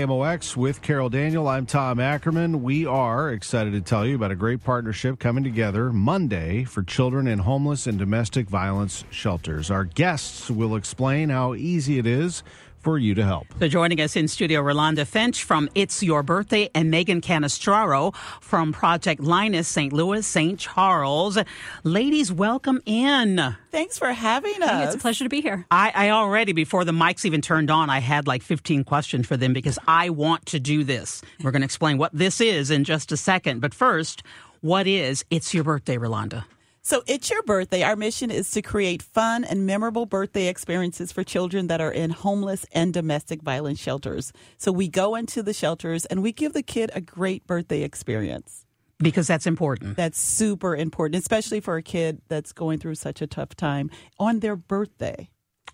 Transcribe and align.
KMOX 0.00 0.56
with 0.56 0.80
Carol 0.80 1.10
Daniel. 1.10 1.46
I'm 1.46 1.66
Tom 1.66 2.00
Ackerman. 2.00 2.62
We 2.62 2.86
are 2.86 3.30
excited 3.30 3.74
to 3.74 3.82
tell 3.82 4.06
you 4.06 4.14
about 4.14 4.30
a 4.30 4.34
great 4.34 4.64
partnership 4.64 5.18
coming 5.18 5.44
together 5.44 5.92
Monday 5.92 6.64
for 6.64 6.82
children 6.82 7.28
in 7.28 7.40
homeless 7.40 7.86
and 7.86 7.98
domestic 7.98 8.48
violence 8.48 9.04
shelters. 9.10 9.70
Our 9.70 9.84
guests 9.84 10.50
will 10.50 10.74
explain 10.74 11.28
how 11.28 11.52
easy 11.52 11.98
it 11.98 12.06
is 12.06 12.42
for 12.80 12.98
you 12.98 13.14
to 13.14 13.24
help. 13.24 13.46
So 13.58 13.68
joining 13.68 14.00
us 14.00 14.16
in 14.16 14.28
studio, 14.28 14.62
Rolanda 14.62 15.06
Finch 15.06 15.44
from 15.44 15.68
It's 15.74 16.02
Your 16.02 16.22
Birthday 16.22 16.70
and 16.74 16.90
Megan 16.90 17.20
Canestraro 17.20 18.14
from 18.40 18.72
Project 18.72 19.20
Linus 19.20 19.68
St. 19.68 19.92
Louis, 19.92 20.26
St. 20.26 20.58
Charles. 20.58 21.38
Ladies, 21.84 22.32
welcome 22.32 22.80
in. 22.86 23.56
Thanks 23.70 23.98
for 23.98 24.12
having 24.12 24.62
us. 24.62 24.86
It's 24.86 24.94
a 24.96 24.98
pleasure 24.98 25.24
to 25.24 25.30
be 25.30 25.40
here. 25.40 25.66
I, 25.70 25.92
I 25.94 26.10
already, 26.10 26.52
before 26.52 26.84
the 26.84 26.92
mics 26.92 27.24
even 27.24 27.40
turned 27.40 27.70
on, 27.70 27.90
I 27.90 28.00
had 28.00 28.26
like 28.26 28.42
15 28.42 28.84
questions 28.84 29.26
for 29.26 29.36
them 29.36 29.52
because 29.52 29.78
I 29.86 30.10
want 30.10 30.46
to 30.46 30.58
do 30.60 30.82
this. 30.82 31.22
We're 31.42 31.50
going 31.50 31.62
to 31.62 31.66
explain 31.66 31.98
what 31.98 32.12
this 32.12 32.40
is 32.40 32.70
in 32.70 32.84
just 32.84 33.12
a 33.12 33.16
second. 33.16 33.60
But 33.60 33.74
first, 33.74 34.22
what 34.60 34.86
is 34.86 35.24
It's 35.30 35.54
Your 35.54 35.64
Birthday, 35.64 35.96
Rolanda? 35.96 36.44
So 36.82 37.02
it's 37.06 37.28
your 37.28 37.42
birthday. 37.42 37.82
Our 37.82 37.94
mission 37.94 38.30
is 38.30 38.50
to 38.52 38.62
create 38.62 39.02
fun 39.02 39.44
and 39.44 39.66
memorable 39.66 40.06
birthday 40.06 40.48
experiences 40.48 41.12
for 41.12 41.22
children 41.22 41.66
that 41.66 41.80
are 41.80 41.92
in 41.92 42.08
homeless 42.08 42.64
and 42.72 42.94
domestic 42.94 43.42
violence 43.42 43.78
shelters. 43.78 44.32
So 44.56 44.72
we 44.72 44.88
go 44.88 45.14
into 45.14 45.42
the 45.42 45.52
shelters 45.52 46.06
and 46.06 46.22
we 46.22 46.32
give 46.32 46.54
the 46.54 46.62
kid 46.62 46.90
a 46.94 47.02
great 47.02 47.46
birthday 47.46 47.82
experience. 47.82 48.64
Because 48.98 49.26
that's 49.26 49.46
important. 49.46 49.96
That's 49.96 50.18
super 50.18 50.74
important, 50.74 51.20
especially 51.20 51.60
for 51.60 51.76
a 51.76 51.82
kid 51.82 52.22
that's 52.28 52.52
going 52.52 52.78
through 52.78 52.94
such 52.94 53.20
a 53.20 53.26
tough 53.26 53.54
time 53.56 53.90
on 54.18 54.40
their 54.40 54.56
birthday. 54.56 55.28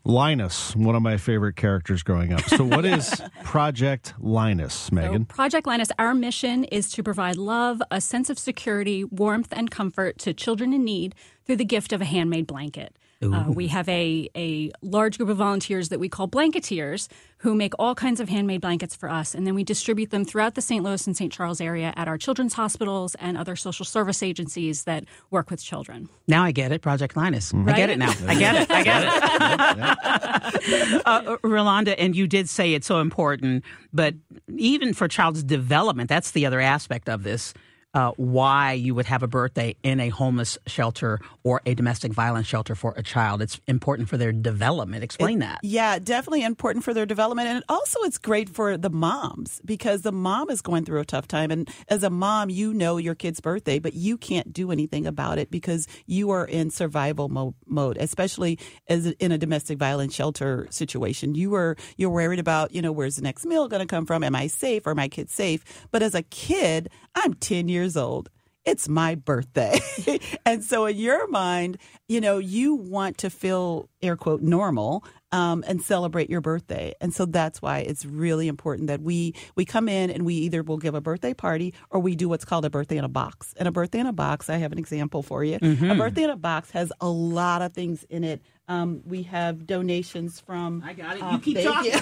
Linus, 0.06 0.76
one 0.76 0.94
of 0.94 1.02
my 1.02 1.16
favorite 1.16 1.56
characters 1.56 2.04
growing 2.04 2.32
up. 2.32 2.42
So, 2.42 2.64
what 2.64 2.84
is 2.84 3.20
Project 3.42 4.14
Linus, 4.20 4.92
Megan? 4.92 5.26
So 5.28 5.34
Project 5.34 5.66
Linus, 5.66 5.88
our 5.98 6.14
mission 6.14 6.62
is 6.62 6.92
to 6.92 7.02
provide 7.02 7.36
love, 7.36 7.82
a 7.90 8.00
sense 8.00 8.30
of 8.30 8.38
security, 8.38 9.02
warmth, 9.02 9.48
and 9.50 9.68
comfort 9.68 10.18
to 10.18 10.32
children 10.32 10.72
in 10.72 10.84
need 10.84 11.16
through 11.44 11.56
the 11.56 11.64
gift 11.64 11.92
of 11.92 12.00
a 12.00 12.04
handmade 12.04 12.46
blanket. 12.46 12.96
Uh, 13.22 13.44
we 13.48 13.68
have 13.68 13.88
a, 13.88 14.28
a 14.36 14.70
large 14.82 15.16
group 15.16 15.30
of 15.30 15.38
volunteers 15.38 15.88
that 15.88 15.98
we 15.98 16.08
call 16.08 16.28
blanketeers 16.28 17.08
who 17.38 17.54
make 17.54 17.72
all 17.78 17.94
kinds 17.94 18.20
of 18.20 18.28
handmade 18.28 18.60
blankets 18.60 18.94
for 18.94 19.10
us, 19.10 19.34
and 19.34 19.46
then 19.46 19.54
we 19.54 19.64
distribute 19.64 20.10
them 20.10 20.24
throughout 20.24 20.54
the 20.54 20.60
St. 20.60 20.84
Louis 20.84 21.06
and 21.06 21.16
St. 21.16 21.32
Charles 21.32 21.60
area 21.60 21.94
at 21.96 22.08
our 22.08 22.18
children's 22.18 22.54
hospitals 22.54 23.14
and 23.16 23.38
other 23.38 23.56
social 23.56 23.86
service 23.86 24.22
agencies 24.22 24.84
that 24.84 25.04
work 25.30 25.50
with 25.50 25.62
children. 25.62 26.08
Now 26.28 26.44
I 26.44 26.52
get 26.52 26.72
it, 26.72 26.82
Project 26.82 27.16
Linus. 27.16 27.54
I 27.54 27.72
get 27.72 27.90
it 27.90 27.98
now. 27.98 28.12
I 28.26 28.34
get 28.34 28.54
it. 28.56 28.70
I 28.70 28.82
get 28.82 29.02
it. 29.02 31.02
uh, 31.06 31.36
Rolanda, 31.38 31.94
and 31.98 32.14
you 32.14 32.26
did 32.26 32.48
say 32.48 32.74
it's 32.74 32.86
so 32.86 33.00
important, 33.00 33.64
but 33.92 34.14
even 34.56 34.92
for 34.92 35.08
child's 35.08 35.42
development, 35.42 36.10
that's 36.10 36.32
the 36.32 36.44
other 36.44 36.60
aspect 36.60 37.08
of 37.08 37.22
this 37.22 37.54
uh, 37.96 38.12
why 38.18 38.72
you 38.72 38.94
would 38.94 39.06
have 39.06 39.22
a 39.22 39.26
birthday 39.26 39.74
in 39.82 40.00
a 40.00 40.10
homeless 40.10 40.58
shelter 40.66 41.18
or 41.44 41.62
a 41.64 41.74
domestic 41.74 42.12
violence 42.12 42.46
shelter 42.46 42.74
for 42.74 42.92
a 42.94 43.02
child. 43.02 43.40
It's 43.40 43.58
important 43.66 44.10
for 44.10 44.18
their 44.18 44.32
development. 44.32 45.02
Explain 45.02 45.38
It- 45.38 45.46
that. 45.46 45.60
Yeah, 45.62 45.98
definitely 45.98 46.42
important 46.44 46.84
for 46.84 46.92
their 46.92 47.06
development. 47.06 47.48
And 47.48 47.64
also, 47.70 47.98
it's 48.02 48.18
great 48.18 48.50
for 48.50 48.76
the 48.76 48.90
moms 48.90 49.62
because 49.64 50.02
the 50.02 50.12
mom 50.12 50.50
is 50.50 50.60
going 50.60 50.84
through 50.84 51.00
a 51.00 51.06
tough 51.06 51.26
time. 51.26 51.50
And 51.50 51.70
as 51.88 52.02
a 52.02 52.10
mom, 52.10 52.50
you 52.50 52.74
know 52.74 52.98
your 52.98 53.14
kid's 53.14 53.40
birthday, 53.40 53.78
but 53.78 53.94
you 53.94 54.18
can't 54.18 54.52
do 54.52 54.70
anything 54.70 55.06
about 55.06 55.38
it 55.38 55.50
because 55.50 55.88
you 56.04 56.30
are 56.32 56.44
in 56.44 56.70
survival 56.70 57.30
mo- 57.30 57.54
mode, 57.66 57.96
especially 57.98 58.58
as 58.88 59.06
in 59.06 59.32
a 59.32 59.38
domestic 59.38 59.78
violence 59.78 60.14
shelter 60.14 60.66
situation. 60.68 61.34
You 61.34 61.54
are 61.54 61.76
you're 61.96 62.10
worried 62.10 62.40
about, 62.40 62.74
you 62.74 62.82
know, 62.82 62.92
where's 62.92 63.16
the 63.16 63.22
next 63.22 63.46
meal 63.46 63.68
going 63.68 63.80
to 63.80 63.86
come 63.86 64.04
from? 64.04 64.22
Am 64.22 64.34
I 64.36 64.48
safe? 64.48 64.86
Are 64.86 64.94
my 64.94 65.08
kids 65.08 65.32
safe? 65.32 65.64
But 65.92 66.02
as 66.02 66.14
a 66.14 66.22
kid, 66.24 66.90
I'm 67.14 67.32
10 67.32 67.68
years 67.68 67.85
old 67.94 68.30
it's 68.66 68.88
my 68.88 69.14
birthday. 69.14 69.78
and 70.44 70.62
so 70.62 70.86
in 70.86 70.96
your 70.96 71.28
mind, 71.28 71.78
you 72.08 72.20
know, 72.20 72.38
you 72.38 72.74
want 72.74 73.18
to 73.18 73.30
feel 73.30 73.88
air 74.02 74.16
quote 74.16 74.42
normal 74.42 75.04
um, 75.32 75.64
and 75.66 75.80
celebrate 75.80 76.28
your 76.28 76.40
birthday. 76.40 76.92
And 77.00 77.14
so 77.14 77.26
that's 77.26 77.62
why 77.62 77.78
it's 77.78 78.04
really 78.04 78.48
important 78.48 78.88
that 78.88 79.00
we 79.00 79.34
we 79.54 79.64
come 79.64 79.88
in 79.88 80.10
and 80.10 80.26
we 80.26 80.34
either 80.34 80.62
will 80.62 80.78
give 80.78 80.94
a 80.94 81.00
birthday 81.00 81.32
party 81.32 81.74
or 81.90 82.00
we 82.00 82.16
do 82.16 82.28
what's 82.28 82.44
called 82.44 82.64
a 82.64 82.70
birthday 82.70 82.96
in 82.96 83.04
a 83.04 83.08
box. 83.08 83.54
And 83.56 83.68
a 83.68 83.72
birthday 83.72 84.00
in 84.00 84.06
a 84.06 84.12
box, 84.12 84.50
I 84.50 84.56
have 84.56 84.72
an 84.72 84.78
example 84.78 85.22
for 85.22 85.44
you. 85.44 85.58
A 85.92 85.94
birthday 85.94 86.24
in 86.24 86.30
a 86.30 86.36
box 86.36 86.72
has 86.72 86.92
a 87.00 87.08
lot 87.08 87.62
of 87.62 87.72
things 87.72 88.04
in 88.10 88.24
it. 88.24 88.42
Um, 88.68 89.02
we 89.06 89.22
have 89.24 89.66
donations 89.66 90.40
from. 90.40 90.82
I 90.84 90.92
got 90.92 91.16
it. 91.16 91.22
uh, 91.22 91.30
You 91.32 91.38
keep 91.38 91.62
talking. 91.62 91.92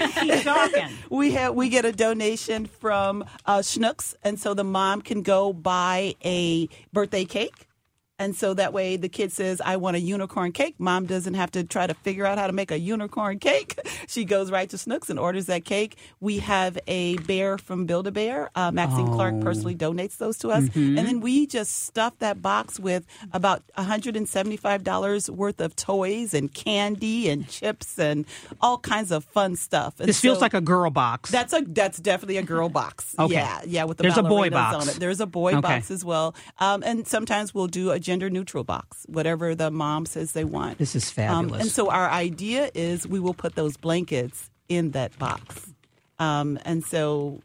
You 0.00 0.08
keep 0.36 0.44
talking. 0.44 0.88
we 1.10 1.32
have 1.32 1.54
we 1.54 1.68
get 1.68 1.84
a 1.84 1.92
donation 1.92 2.66
from 2.66 3.24
uh, 3.44 3.58
Schnucks, 3.58 4.14
and 4.22 4.38
so 4.38 4.54
the 4.54 4.64
mom 4.64 5.02
can 5.02 5.22
go 5.22 5.52
buy 5.52 6.14
a 6.24 6.68
birthday 6.92 7.24
cake. 7.24 7.66
And 8.18 8.34
so 8.34 8.54
that 8.54 8.72
way 8.72 8.96
the 8.96 9.08
kid 9.10 9.30
says, 9.30 9.60
I 9.62 9.76
want 9.76 9.96
a 9.96 10.00
unicorn 10.00 10.52
cake. 10.52 10.74
Mom 10.78 11.04
doesn't 11.04 11.34
have 11.34 11.50
to 11.52 11.64
try 11.64 11.86
to 11.86 11.92
figure 11.92 12.24
out 12.24 12.38
how 12.38 12.46
to 12.46 12.52
make 12.52 12.70
a 12.70 12.78
unicorn 12.78 13.38
cake. 13.38 13.78
She 14.08 14.24
goes 14.24 14.52
right 14.52 14.68
to 14.70 14.76
Schnucks 14.76 15.10
and 15.10 15.18
orders 15.18 15.46
that 15.46 15.64
cake. 15.64 15.96
We 16.20 16.38
have 16.38 16.78
a 16.86 17.16
bear 17.18 17.58
from 17.58 17.86
Build 17.86 18.06
a 18.06 18.12
Bear. 18.12 18.50
Uh, 18.54 18.70
Maxine 18.70 19.08
Clark 19.08 19.40
personally 19.40 19.74
donates 19.74 20.18
those 20.18 20.38
to 20.38 20.50
us. 20.50 20.68
And 20.76 20.96
then 20.98 21.20
we 21.20 21.46
just 21.46 21.82
stuff 21.84 22.16
that 22.20 22.40
box 22.40 22.78
with 22.78 23.04
about 23.32 23.64
$175 23.76 25.28
worth 25.30 25.60
of 25.60 25.74
toys 25.76 26.34
and 26.34 26.52
candy 26.52 27.28
and 27.28 27.48
chips 27.48 27.98
and 27.98 28.26
all 28.60 28.78
kinds 28.78 29.10
of 29.10 29.24
fun 29.24 29.56
stuff. 29.56 29.98
And 29.98 30.08
This 30.08 30.20
feels 30.20 30.40
like 30.40 30.54
a 30.54 30.60
girl 30.60 30.90
box. 30.90 31.30
that's 31.30 31.52
a 31.52 31.62
that's 31.66 31.98
definitely 31.98 32.36
a 32.36 32.42
girl 32.42 32.68
box. 32.68 33.14
Okay. 33.18 33.34
Yeah, 33.34 33.60
yeah. 33.66 33.84
With 33.84 33.98
the 33.98 34.02
There's 34.04 34.18
a 34.18 34.22
boy 34.22 34.50
box. 34.50 34.76
on 34.88 34.88
it. 34.94 35.00
There's 35.00 35.20
a 35.20 35.26
boy 35.26 35.52
Okay. 35.52 35.60
box 35.60 35.90
as 35.90 36.04
well. 36.04 36.34
Um, 36.58 36.82
and 36.84 37.06
sometimes 37.06 37.54
we'll 37.54 37.66
do 37.66 37.90
a 37.90 37.98
gender 38.06 38.30
neutral 38.30 38.64
box, 38.64 39.04
whatever 39.08 39.54
the 39.54 39.70
mom 39.70 40.06
says 40.06 40.32
they 40.32 40.44
want. 40.44 40.78
This 40.78 40.94
is 40.94 41.06
Um, 41.08 41.14
fabulous. 41.14 41.62
and 41.62 41.70
so 41.70 41.90
our 41.90 42.08
idea 42.08 42.70
is 42.74 43.06
we 43.06 43.18
will 43.20 43.34
put 43.34 43.54
those 43.56 43.76
blankets 43.76 44.48
in 44.68 44.92
that 44.92 45.18
box. 45.18 45.72
Um, 46.18 46.58
and 46.64 46.84
so 46.84 47.40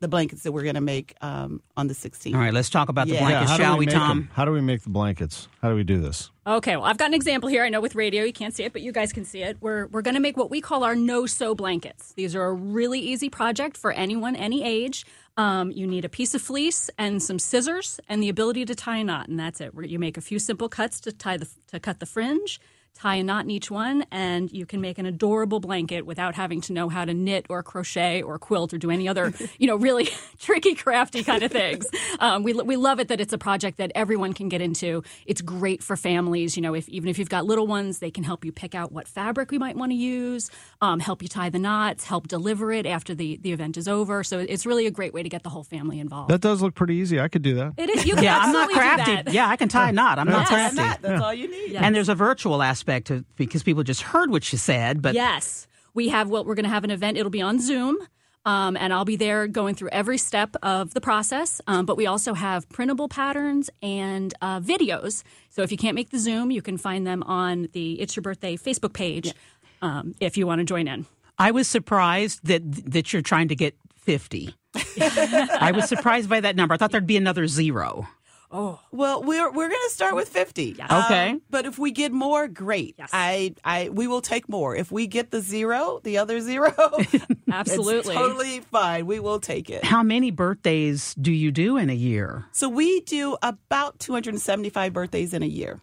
the 0.00 0.06
blankets 0.06 0.44
that 0.44 0.52
we're 0.52 0.62
going 0.62 0.76
to 0.76 0.80
make 0.80 1.14
um, 1.22 1.60
on 1.76 1.88
the 1.88 1.94
16th. 1.94 2.32
All 2.32 2.40
right, 2.40 2.54
let's 2.54 2.70
talk 2.70 2.88
about 2.88 3.08
the 3.08 3.14
Yeah. 3.14 3.20
blankets, 3.26 3.50
how 3.50 3.56
do 3.56 3.62
shall 3.64 3.72
we, 3.74 3.78
we, 3.80 3.86
make 3.86 3.94
Tom? 3.96 4.08
them? 4.08 4.30
How 4.32 4.44
do 4.44 4.52
we 4.52 4.60
make 4.60 4.82
the 4.82 4.90
blankets? 4.90 5.48
How 5.60 5.68
do 5.70 5.74
we 5.74 5.82
do 5.82 5.98
this? 6.00 6.30
Okay, 6.46 6.76
well, 6.76 6.84
I've 6.86 6.96
got 6.98 7.06
an 7.08 7.14
example 7.14 7.48
here. 7.48 7.64
I 7.64 7.68
know 7.68 7.80
with 7.80 7.96
radio 7.96 8.22
you 8.22 8.32
can't 8.32 8.54
see 8.54 8.62
it, 8.62 8.72
but 8.72 8.80
you 8.82 8.92
guys 8.92 9.12
can 9.12 9.24
see 9.24 9.42
it. 9.42 9.56
We're, 9.60 9.88
we're 9.88 10.02
going 10.02 10.14
to 10.14 10.20
make 10.20 10.36
what 10.36 10.50
we 10.50 10.60
call 10.60 10.84
our 10.84 10.94
no 10.94 11.26
sew 11.26 11.52
blankets. 11.56 12.12
These 12.12 12.36
are 12.36 12.44
a 12.44 12.52
really 12.52 13.00
easy 13.00 13.28
project 13.28 13.76
for 13.76 13.90
anyone, 13.90 14.36
any 14.36 14.62
age. 14.62 15.04
Um, 15.38 15.70
you 15.70 15.86
need 15.86 16.04
a 16.04 16.08
piece 16.08 16.34
of 16.34 16.42
fleece 16.42 16.90
and 16.98 17.22
some 17.22 17.38
scissors 17.38 18.00
and 18.08 18.20
the 18.20 18.28
ability 18.28 18.64
to 18.64 18.74
tie 18.74 18.98
a 18.98 19.04
knot, 19.04 19.28
and 19.28 19.38
that's 19.38 19.60
it. 19.60 19.72
You 19.84 20.00
make 20.00 20.16
a 20.16 20.20
few 20.20 20.40
simple 20.40 20.68
cuts 20.68 20.98
to 21.02 21.12
tie 21.12 21.36
the 21.36 21.48
to 21.68 21.78
cut 21.78 22.00
the 22.00 22.06
fringe, 22.06 22.60
tie 23.00 23.16
a 23.16 23.22
knot 23.22 23.44
in 23.44 23.50
each 23.50 23.70
one, 23.70 24.04
and 24.10 24.50
you 24.52 24.66
can 24.66 24.80
make 24.80 24.98
an 24.98 25.06
adorable 25.06 25.60
blanket 25.60 26.04
without 26.04 26.34
having 26.34 26.60
to 26.62 26.72
know 26.72 26.88
how 26.88 27.04
to 27.04 27.14
knit 27.14 27.46
or 27.48 27.62
crochet 27.62 28.22
or 28.22 28.38
quilt 28.38 28.74
or 28.74 28.78
do 28.78 28.90
any 28.90 29.06
other, 29.08 29.32
you 29.58 29.66
know, 29.66 29.76
really 29.76 30.08
tricky, 30.40 30.74
crafty 30.74 31.22
kind 31.22 31.42
of 31.42 31.52
things. 31.52 31.86
Um, 32.18 32.42
we, 32.42 32.52
we 32.54 32.76
love 32.76 32.98
it 33.00 33.08
that 33.08 33.20
it's 33.20 33.32
a 33.32 33.38
project 33.38 33.78
that 33.78 33.92
everyone 33.94 34.32
can 34.32 34.48
get 34.48 34.60
into. 34.60 35.04
It's 35.26 35.40
great 35.40 35.82
for 35.82 35.96
families. 35.96 36.56
You 36.56 36.62
know, 36.62 36.74
if 36.74 36.88
even 36.88 37.08
if 37.08 37.18
you've 37.18 37.28
got 37.28 37.44
little 37.46 37.66
ones, 37.66 38.00
they 38.00 38.10
can 38.10 38.24
help 38.24 38.44
you 38.44 38.50
pick 38.52 38.74
out 38.74 38.90
what 38.92 39.06
fabric 39.06 39.50
we 39.50 39.58
might 39.58 39.76
want 39.76 39.92
to 39.92 39.96
use, 39.96 40.50
um, 40.80 40.98
help 41.00 41.22
you 41.22 41.28
tie 41.28 41.50
the 41.50 41.58
knots, 41.58 42.04
help 42.04 42.26
deliver 42.26 42.72
it 42.72 42.84
after 42.86 43.14
the, 43.14 43.36
the 43.42 43.52
event 43.52 43.76
is 43.76 43.86
over. 43.86 44.24
So 44.24 44.40
it's 44.40 44.66
really 44.66 44.86
a 44.86 44.90
great 44.90 45.14
way 45.14 45.22
to 45.22 45.28
get 45.28 45.44
the 45.44 45.50
whole 45.50 45.64
family 45.64 46.00
involved. 46.00 46.30
That 46.30 46.40
does 46.40 46.62
look 46.62 46.74
pretty 46.74 46.94
easy. 46.96 47.20
I 47.20 47.28
could 47.28 47.42
do 47.42 47.54
that. 47.56 47.74
it 47.76 47.90
is. 47.90 48.06
You 48.06 48.14
can 48.16 48.24
Yeah, 48.24 48.38
I'm 48.38 48.52
not 48.52 48.70
absolutely 48.70 49.14
crafty. 49.14 49.32
Yeah, 49.32 49.48
I 49.48 49.56
can 49.56 49.68
tie 49.68 49.90
a 49.90 49.92
knot. 49.92 50.18
I'm 50.18 50.26
not 50.26 50.38
Yes. 50.40 50.48
crafty. 50.48 50.78
And 50.80 50.90
that, 50.90 51.02
that's 51.02 51.22
all 51.22 51.34
you 51.34 51.48
need. 51.48 51.76
And 51.76 51.94
there's 51.94 52.08
a 52.08 52.14
virtual 52.14 52.62
aspect 52.62 52.87
to 53.06 53.24
because 53.36 53.62
people 53.62 53.82
just 53.82 54.02
heard 54.02 54.30
what 54.30 54.50
you 54.52 54.58
said, 54.58 55.00
but 55.02 55.14
Yes. 55.14 55.66
We 55.94 56.08
have 56.08 56.28
what 56.30 56.46
we're 56.46 56.54
going 56.54 56.64
to 56.64 56.70
have 56.70 56.84
an 56.84 56.90
event. 56.90 57.16
It'll 57.16 57.30
be 57.30 57.42
on 57.42 57.60
Zoom. 57.60 57.96
Um, 58.44 58.76
and 58.76 58.92
I'll 58.94 59.04
be 59.04 59.16
there 59.16 59.46
going 59.46 59.74
through 59.74 59.90
every 59.90 60.16
step 60.16 60.56
of 60.62 60.94
the 60.94 61.00
process. 61.00 61.60
Um, 61.66 61.84
but 61.86 61.96
we 61.96 62.06
also 62.06 62.34
have 62.34 62.68
printable 62.68 63.08
patterns 63.08 63.68
and 63.82 64.32
uh, 64.40 64.60
videos. 64.60 65.22
So 65.50 65.62
if 65.62 65.70
you 65.72 65.76
can't 65.76 65.94
make 65.94 66.10
the 66.10 66.18
Zoom, 66.18 66.50
you 66.50 66.62
can 66.62 66.78
find 66.78 67.06
them 67.06 67.22
on 67.24 67.68
the 67.72 68.00
It's 68.00 68.16
Your 68.16 68.22
Birthday 68.22 68.56
Facebook 68.56 68.92
page 68.94 69.34
um, 69.82 70.14
if 70.20 70.36
you 70.36 70.46
want 70.46 70.60
to 70.60 70.64
join 70.64 70.88
in. 70.88 71.04
I 71.38 71.50
was 71.50 71.68
surprised 71.68 72.46
that 72.46 72.62
that 72.92 73.12
you're 73.12 73.22
trying 73.22 73.48
to 73.48 73.56
get 73.56 73.76
50. 73.96 74.54
I 75.00 75.72
was 75.74 75.88
surprised 75.88 76.28
by 76.30 76.40
that 76.40 76.56
number. 76.56 76.74
I 76.74 76.78
thought 76.78 76.90
there'd 76.92 77.06
be 77.06 77.16
another 77.16 77.46
zero. 77.48 78.08
Oh 78.50 78.80
well, 78.90 79.22
we're 79.22 79.50
we're 79.50 79.68
going 79.68 79.88
to 79.88 79.94
start 79.94 80.14
with 80.14 80.28
fifty. 80.28 80.74
Yes. 80.78 80.90
Okay, 80.90 81.30
um, 81.30 81.42
but 81.50 81.66
if 81.66 81.78
we 81.78 81.90
get 81.90 82.12
more, 82.12 82.48
great. 82.48 82.94
Yes. 82.98 83.10
I 83.12 83.54
I 83.62 83.90
we 83.90 84.06
will 84.06 84.22
take 84.22 84.48
more. 84.48 84.74
If 84.74 84.90
we 84.90 85.06
get 85.06 85.30
the 85.30 85.42
zero, 85.42 86.00
the 86.02 86.18
other 86.18 86.40
zero, 86.40 86.72
absolutely, 87.52 88.14
totally 88.14 88.60
fine. 88.60 89.04
We 89.06 89.20
will 89.20 89.38
take 89.38 89.68
it. 89.68 89.84
How 89.84 90.02
many 90.02 90.30
birthdays 90.30 91.14
do 91.14 91.30
you 91.30 91.50
do 91.50 91.76
in 91.76 91.90
a 91.90 91.94
year? 91.94 92.46
So 92.52 92.70
we 92.70 93.00
do 93.00 93.36
about 93.42 93.98
two 93.98 94.14
hundred 94.14 94.34
and 94.34 94.40
seventy-five 94.40 94.94
birthdays 94.94 95.34
in 95.34 95.42
a 95.42 95.46
year. 95.46 95.82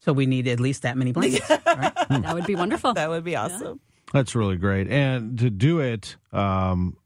So 0.00 0.12
we 0.12 0.26
need 0.26 0.46
at 0.46 0.60
least 0.60 0.82
that 0.82 0.96
many 0.96 1.12
blankets. 1.12 1.50
right? 1.66 1.94
That 2.08 2.34
would 2.34 2.46
be 2.46 2.54
wonderful. 2.54 2.94
That 2.94 3.10
would 3.10 3.24
be 3.24 3.36
awesome. 3.36 3.80
Yeah. 3.82 4.10
That's 4.12 4.34
really 4.34 4.56
great. 4.56 4.88
And 4.88 5.38
to 5.38 5.50
do 5.50 5.80
it, 5.80 6.16
um, 6.32 6.96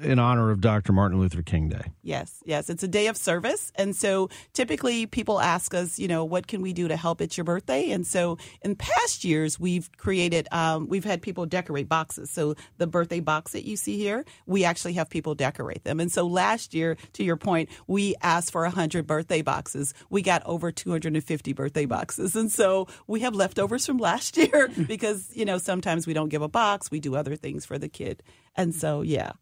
in 0.00 0.18
honor 0.18 0.50
of 0.50 0.60
Dr. 0.60 0.92
Martin 0.92 1.18
Luther 1.18 1.42
King 1.42 1.68
Day. 1.68 1.92
Yes, 2.02 2.42
yes. 2.44 2.68
It's 2.70 2.82
a 2.82 2.88
day 2.88 3.06
of 3.06 3.16
service. 3.16 3.72
And 3.76 3.94
so 3.94 4.28
typically 4.52 5.06
people 5.06 5.40
ask 5.40 5.74
us, 5.74 5.98
you 5.98 6.08
know, 6.08 6.24
what 6.24 6.46
can 6.46 6.62
we 6.62 6.72
do 6.72 6.88
to 6.88 6.96
help? 6.96 7.20
It's 7.20 7.36
your 7.36 7.44
birthday. 7.44 7.90
And 7.90 8.06
so 8.06 8.38
in 8.62 8.76
past 8.76 9.24
years, 9.24 9.58
we've 9.58 9.90
created, 9.96 10.48
um, 10.52 10.88
we've 10.88 11.04
had 11.04 11.22
people 11.22 11.46
decorate 11.46 11.88
boxes. 11.88 12.30
So 12.30 12.54
the 12.78 12.86
birthday 12.86 13.20
box 13.20 13.52
that 13.52 13.64
you 13.64 13.76
see 13.76 13.96
here, 13.96 14.24
we 14.46 14.64
actually 14.64 14.94
have 14.94 15.08
people 15.08 15.34
decorate 15.34 15.84
them. 15.84 16.00
And 16.00 16.12
so 16.12 16.26
last 16.26 16.74
year, 16.74 16.96
to 17.14 17.24
your 17.24 17.36
point, 17.36 17.70
we 17.86 18.14
asked 18.22 18.52
for 18.52 18.62
100 18.62 19.06
birthday 19.06 19.42
boxes. 19.42 19.94
We 20.10 20.22
got 20.22 20.42
over 20.46 20.70
250 20.72 21.52
birthday 21.52 21.86
boxes. 21.86 22.36
And 22.36 22.50
so 22.52 22.86
we 23.06 23.20
have 23.20 23.34
leftovers 23.34 23.86
from 23.86 23.98
last 23.98 24.36
year 24.36 24.68
because, 24.86 25.30
you 25.34 25.44
know, 25.44 25.58
sometimes 25.58 26.06
we 26.06 26.14
don't 26.14 26.28
give 26.28 26.42
a 26.42 26.48
box, 26.48 26.90
we 26.90 27.00
do 27.00 27.16
other 27.16 27.36
things 27.36 27.64
for 27.64 27.78
the 27.78 27.88
kid. 27.88 28.22
And 28.54 28.74
so, 28.74 29.02
yeah. 29.02 29.32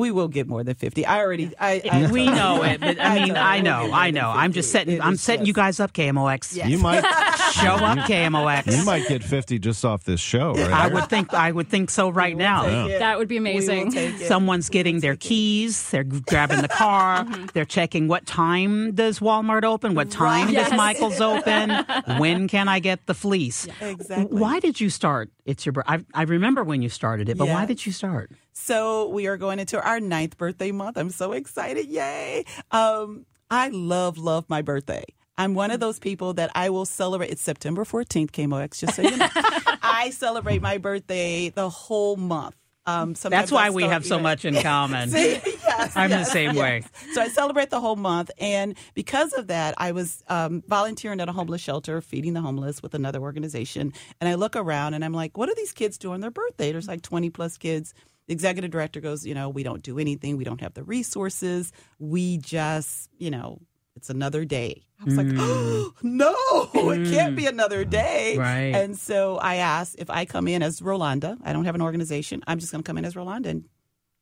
We 0.00 0.10
will 0.10 0.28
get 0.28 0.48
more 0.48 0.64
than 0.64 0.74
fifty. 0.74 1.06
I 1.06 1.20
already. 1.20 1.52
I, 1.58 1.82
I 1.90 2.10
we 2.10 2.26
know 2.26 2.62
it. 2.62 2.80
But, 2.80 2.98
I 3.00 3.24
mean, 3.24 3.36
I, 3.36 3.60
know. 3.60 3.90
I 3.92 4.10
know. 4.10 4.30
I'm 4.30 4.52
just 4.52 4.72
setting. 4.72 5.00
I'm 5.00 5.16
setting 5.16 5.46
you 5.46 5.52
guys 5.52 5.78
up, 5.78 5.92
KMOX. 5.92 6.56
Yes. 6.56 6.68
You 6.68 6.78
might 6.78 7.00
show 7.52 7.74
up, 7.74 7.98
KMOX. 7.98 8.76
You 8.76 8.84
might 8.84 9.08
get 9.08 9.22
fifty 9.22 9.58
just 9.58 9.84
off 9.84 10.04
this 10.04 10.20
show. 10.20 10.54
Right? 10.54 10.70
I 10.70 10.88
would 10.88 11.08
think. 11.08 11.32
I 11.34 11.52
would 11.52 11.68
think 11.68 11.90
so 11.90 12.08
right 12.08 12.36
now. 12.36 12.86
Yeah. 12.86 12.98
That 12.98 13.18
would 13.18 13.28
be 13.28 13.36
amazing. 13.36 13.90
Someone's 14.18 14.68
getting 14.68 15.00
their 15.00 15.16
keys. 15.16 15.90
They're 15.90 16.04
grabbing 16.04 16.62
the 16.62 16.68
car. 16.68 17.24
mm-hmm. 17.24 17.46
They're 17.52 17.64
checking 17.64 18.08
what 18.08 18.26
time 18.26 18.92
does 18.92 19.20
Walmart 19.20 19.64
open. 19.64 19.94
What 19.94 20.10
time 20.10 20.46
right. 20.46 20.54
does 20.54 20.70
yes. 20.70 20.76
Michael's 20.76 21.20
open? 21.20 21.70
when 22.18 22.48
can 22.48 22.68
I 22.68 22.78
get 22.78 23.06
the 23.06 23.14
fleece? 23.14 23.66
Yeah. 23.66 23.88
Exactly. 23.88 24.38
Why 24.38 24.60
did 24.60 24.80
you 24.80 24.90
start? 24.90 25.30
It's 25.44 25.66
your. 25.66 25.74
I, 25.86 26.04
I 26.14 26.22
remember 26.22 26.64
when 26.64 26.82
you 26.82 26.88
started 26.88 27.28
it, 27.28 27.38
but 27.38 27.48
why 27.48 27.66
did 27.66 27.84
you 27.84 27.92
start? 27.92 28.30
So 28.52 29.08
we 29.08 29.26
are 29.26 29.36
going 29.36 29.58
into 29.58 29.82
our 29.82 30.00
ninth 30.00 30.36
birthday 30.36 30.70
month. 30.70 30.98
I'm 30.98 31.10
so 31.10 31.32
excited. 31.32 31.86
Yay. 31.86 32.44
Um, 32.70 33.26
I 33.50 33.68
love, 33.68 34.18
love 34.18 34.48
my 34.48 34.62
birthday. 34.62 35.04
I'm 35.40 35.54
one 35.54 35.70
of 35.70 35.80
those 35.80 35.98
people 35.98 36.34
that 36.34 36.50
I 36.54 36.68
will 36.68 36.84
celebrate. 36.84 37.30
It's 37.30 37.40
September 37.40 37.84
14th, 37.84 38.30
KMOX, 38.30 38.78
just 38.78 38.94
so 38.94 39.00
you 39.00 39.16
know. 39.16 39.26
I 39.82 40.10
celebrate 40.10 40.60
my 40.60 40.76
birthday 40.76 41.48
the 41.48 41.70
whole 41.70 42.16
month. 42.16 42.56
Um, 42.84 43.14
That's 43.14 43.50
why 43.50 43.70
we 43.70 43.84
have 43.84 44.04
so 44.04 44.18
much 44.18 44.44
in 44.44 44.54
common. 44.62 45.08
See, 45.08 45.40
yes, 45.64 45.96
I'm 45.96 46.10
yes, 46.10 46.26
the 46.26 46.32
same 46.32 46.54
yes. 46.54 46.56
way. 46.56 46.82
So 47.14 47.22
I 47.22 47.28
celebrate 47.28 47.70
the 47.70 47.80
whole 47.80 47.96
month, 47.96 48.30
and 48.38 48.76
because 48.92 49.32
of 49.32 49.46
that, 49.46 49.74
I 49.78 49.92
was 49.92 50.22
um, 50.28 50.62
volunteering 50.68 51.20
at 51.20 51.28
a 51.30 51.32
homeless 51.32 51.62
shelter, 51.62 52.02
feeding 52.02 52.34
the 52.34 52.42
homeless 52.42 52.82
with 52.82 52.94
another 52.94 53.20
organization. 53.20 53.94
And 54.20 54.28
I 54.28 54.34
look 54.34 54.56
around, 54.56 54.92
and 54.92 55.02
I'm 55.02 55.14
like, 55.14 55.38
"What 55.38 55.48
are 55.48 55.54
these 55.54 55.72
kids 55.72 55.96
doing 55.96 56.14
on 56.14 56.20
their 56.20 56.30
birthday?" 56.30 56.72
There's 56.72 56.88
like 56.88 57.00
20 57.00 57.30
plus 57.30 57.56
kids 57.56 57.94
the 58.30 58.34
executive 58.34 58.70
director 58.70 59.00
goes, 59.00 59.26
you 59.26 59.34
know, 59.34 59.48
we 59.48 59.64
don't 59.64 59.82
do 59.82 59.98
anything. 59.98 60.36
We 60.36 60.44
don't 60.44 60.60
have 60.60 60.74
the 60.74 60.84
resources. 60.84 61.72
We 61.98 62.38
just, 62.38 63.10
you 63.18 63.28
know, 63.28 63.58
it's 64.00 64.08
another 64.08 64.46
day. 64.46 64.82
I 64.98 65.04
was 65.04 65.14
mm. 65.14 65.18
like, 65.18 65.36
oh, 65.38 65.92
no, 66.02 66.34
mm. 66.72 67.06
it 67.06 67.14
can't 67.14 67.36
be 67.36 67.44
another 67.44 67.84
day. 67.84 68.38
Right. 68.38 68.74
And 68.74 68.98
so 68.98 69.36
I 69.36 69.56
asked 69.56 69.96
if 69.98 70.08
I 70.08 70.24
come 70.24 70.48
in 70.48 70.62
as 70.62 70.80
Rolanda, 70.80 71.36
I 71.44 71.52
don't 71.52 71.66
have 71.66 71.74
an 71.74 71.82
organization, 71.82 72.42
I'm 72.46 72.58
just 72.58 72.72
going 72.72 72.82
to 72.82 72.88
come 72.88 72.96
in 72.96 73.04
as 73.04 73.14
Rolanda 73.14 73.48
and 73.50 73.68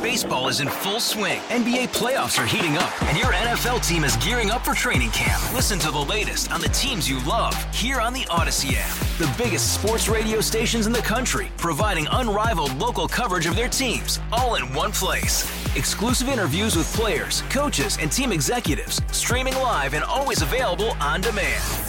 Baseball 0.01 0.47
is 0.47 0.61
in 0.61 0.69
full 0.69 1.01
swing. 1.01 1.39
NBA 1.49 1.89
playoffs 1.89 2.41
are 2.41 2.45
heating 2.45 2.77
up, 2.77 3.03
and 3.03 3.17
your 3.17 3.27
NFL 3.27 3.85
team 3.85 4.05
is 4.05 4.15
gearing 4.17 4.49
up 4.49 4.63
for 4.63 4.73
training 4.73 5.11
camp. 5.11 5.41
Listen 5.53 5.77
to 5.79 5.91
the 5.91 5.99
latest 5.99 6.51
on 6.53 6.61
the 6.61 6.69
teams 6.69 7.09
you 7.09 7.21
love 7.25 7.53
here 7.75 7.99
on 7.99 8.13
the 8.13 8.25
Odyssey 8.29 8.75
app. 8.77 8.95
The 9.17 9.31
biggest 9.37 9.73
sports 9.73 10.07
radio 10.07 10.39
stations 10.39 10.87
in 10.87 10.93
the 10.93 10.99
country, 10.99 11.49
providing 11.57 12.07
unrivaled 12.11 12.73
local 12.77 13.09
coverage 13.09 13.45
of 13.45 13.57
their 13.57 13.67
teams, 13.67 14.21
all 14.31 14.55
in 14.55 14.73
one 14.73 14.93
place. 14.93 15.43
Exclusive 15.75 16.29
interviews 16.29 16.77
with 16.77 16.91
players, 16.93 17.41
coaches, 17.49 17.97
and 17.99 18.09
team 18.09 18.31
executives, 18.31 19.01
streaming 19.11 19.55
live 19.55 19.93
and 19.93 20.05
always 20.05 20.41
available 20.41 20.91
on 21.01 21.19
demand. 21.19 21.88